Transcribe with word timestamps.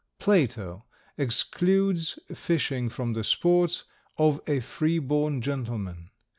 Plato 0.17 0.85
excludes 1.15 2.17
fishing 2.33 2.89
from 2.89 3.13
the 3.13 3.23
sports 3.23 3.83
of 4.17 4.41
a 4.47 4.59
free 4.59 4.97
born 4.97 5.43
gentleman. 5.43 6.09